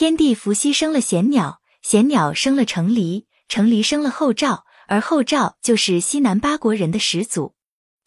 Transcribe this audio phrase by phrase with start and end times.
[0.00, 7.54] 天帝伏羲生了贤鸟，贤鸟生了成离，成离生了后赵，而后赵就是西南八国人的始祖。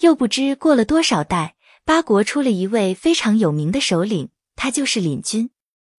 [0.00, 5.50] 又不知过了多少代，八国出了一位非常有名的首领，他就是领军。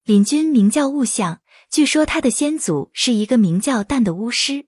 [0.03, 4.65] 领军名叫物相，据说他的先祖是一个名叫旦的巫师。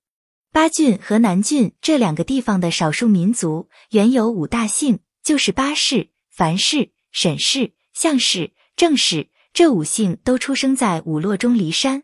[0.51, 9.31] 巴郡和南郡这两个地方的少数民族原有五大姓，就是巴氏、樊氏、沈氏、项氏、郑氏。
[9.55, 12.03] 这五姓都出生在五洛中离山。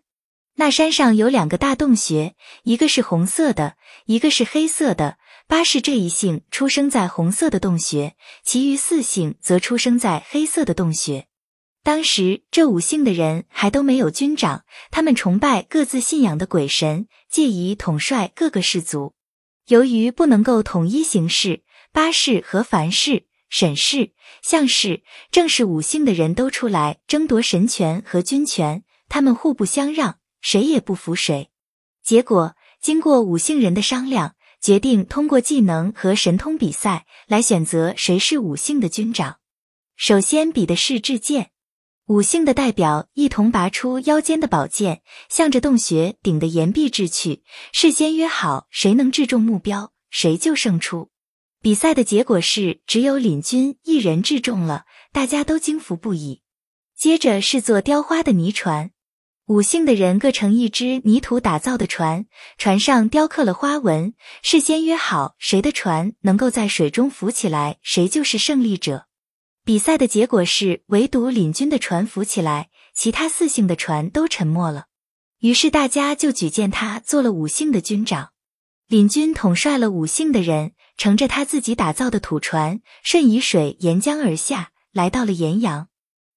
[0.55, 5.17] 那山上有两个大洞穴，一个是红色的，一个是黑色的。
[5.49, 11.27] 巴氏这一姓出生在红色的洞穴，其余四姓则出生在黑色的洞穴。
[11.83, 19.13] 当时这五姓的人还都没有军长，他们崇拜各自信仰的鬼神，借以统帅各个氏族。
[19.67, 31.51] 由于不能够统一行事，巴氏和樊氏、沈氏、项氏、正是五姓的人都出来争夺神权和军权，他们互不相让，谁也不服谁。
[32.01, 39.37] 结果经过五姓人的商量，决定通过技能和神通比赛来选择谁是五姓的军长。
[39.97, 41.51] 首先比的是制剑。
[42.07, 47.43] 五姓的代表一同拔出腰间的宝剑，向着洞穴顶的岩壁掷去。
[47.71, 51.10] 事先约好，谁能掷中目标，谁就胜出。
[51.61, 56.41] 比赛的结果是，只有领军一人掷中了，大家都惊服不已。
[56.97, 58.89] 接着是做雕花的泥船，
[59.45, 62.25] 五姓的人各乘一只泥土打造的船，
[62.57, 64.15] 船上雕刻了花纹。
[64.41, 69.05] 事先约好，谁的船能够在水中浮起来，谁就是胜利者。
[69.63, 74.87] 比赛的结果是，唯独领军的船浮起来，其他四姓的船都沉没了。
[75.41, 78.31] 于是大家就举荐他做了五姓的军长。
[78.87, 85.87] 领军统帅了五姓的人，乘着他自己打造的土船，顺沂水沿江而下，来到了盐阳。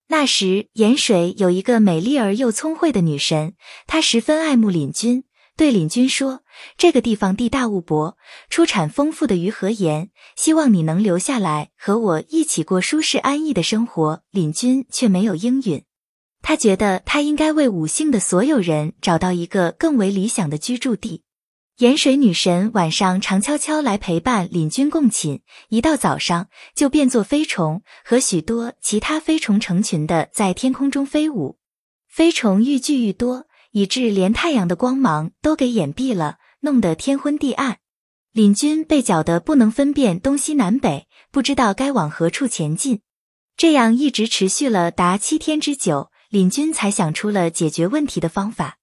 [0.08, 3.56] 那时盐水有一个美丽而又聪慧的女神，
[3.86, 5.24] 她十分爱慕领军。
[5.54, 6.40] 对领军说
[6.78, 8.16] ：“这个地方地大物博，
[8.48, 15.84] 出产丰富的鱼和盐，希望你能留下来和我一起过舒适安逸的生活。”领军却没有应允，
[16.40, 21.23] 他觉得他应该为五姓的所有人找到一个更为理想的居住地。
[21.78, 25.40] 盐水女神晚上常悄悄来陪伴领军共寝，
[25.70, 31.58] 一到早上就变作飞虫，和许多其他飞虫成群的在天空中飞舞，
[32.08, 33.46] 飞虫愈聚愈多。
[33.72, 37.78] 以致连太阳的光芒都给掩蔽了，弄得天昏地暗。
[38.30, 43.00] 领军被搅得不能分辨东西南北，不知道该往何处前进。
[43.56, 48.78] 这样一直持续了达七天之久，领军才想出了解决问题的方法。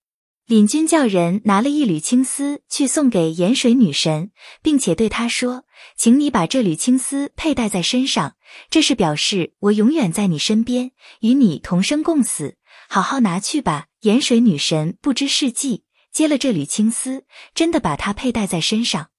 [0.47, 4.31] 领军叫人拿了一缕青丝去送给盐水女神，
[4.61, 5.63] 并且对她说
[5.95, 8.35] ：“请你把这缕青丝佩戴在身上，
[8.69, 10.91] 这是表示我永远在你身边，
[11.21, 12.57] 与你同生共死。
[12.89, 19.09] 好好拿去吧。”盐水女神不知是计，接了这缕青丝，真的把它佩戴在身上。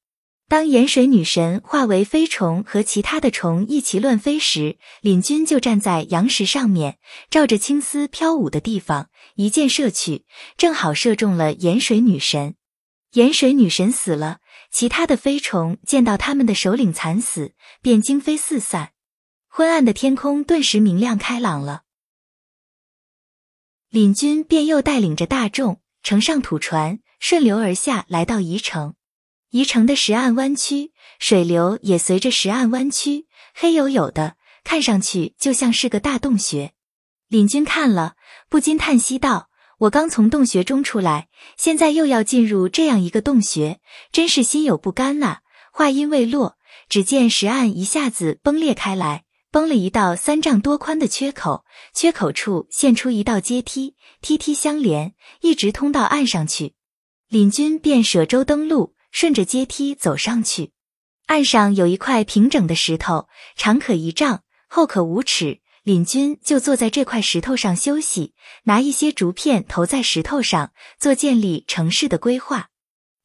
[0.49, 6.99] 当盐水女神化为飞虫和其他的虫一起乱飞时，领军就站在阳石上面，
[7.31, 10.27] 照着青丝飘舞的地方一箭射去，
[10.59, 12.55] 正好射中了盐水女神。
[13.13, 18.93] 盐水女神死了，其他的飞虫见到他们的首领惨死，便惊飞四散，
[19.49, 21.83] 昏暗的天空顿时明亮开朗了。
[23.89, 28.95] 领军便又带领着大众乘上土船，顺流而下，来到宜城。
[29.53, 36.73] 宜城的石岸弯曲，水流也随着石岸弯曲，黑黝黝的，看上去就像是个大洞穴。
[37.29, 38.15] 领军看了，
[38.49, 43.79] 不禁叹息道：“我刚从洞穴中出来，现在又要进入这样一个洞穴，
[44.11, 46.57] 真是心有不甘呐。”话音未落，
[46.89, 49.25] 只见石岸一下子崩裂开来。
[49.51, 55.13] 崩了一道三丈多宽的缺口，缺口处现出一道阶梯，梯梯相连，
[55.43, 56.73] 一直通到岸上去。
[57.29, 60.73] 领军便舍舟登陆，顺着阶梯走上去。
[61.27, 65.61] 岸上有一块平整的石头，长可一丈，厚可五尺。
[65.85, 72.69] 领军就坐在这块石头上休息，拿一些竹片投在石头上，做建立城市的规划。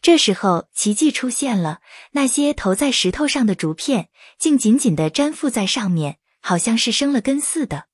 [0.02, 1.82] 这时候，奇迹出现了。
[2.14, 4.10] 那些投在石头上的竹片，
[4.40, 7.86] 竟紧紧地粘附在上面，好像是生了根似的。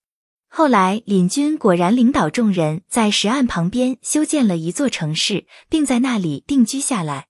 [0.47, 7.27] 后来，领军果然领导众人在石岸旁边修建了一座城市，并在那里定居下来。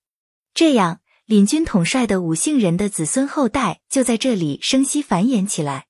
[0.53, 5.87] 这样，领军统帅的五姓人的子孙后代就在这里生息繁衍起来。